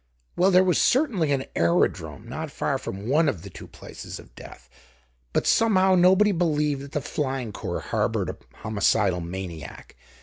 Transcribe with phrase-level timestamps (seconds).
[0.35, 4.33] Well, there was certainly an aerodrome not far from one of the two places of
[4.33, 4.67] death;
[5.31, 9.95] but somehow, nobody believed that the Flying Corps harbored a homicidal maniac.